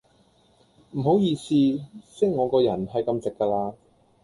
[0.93, 1.45] 唔好意思,
[2.09, 3.75] 識我個人係咁直架啦.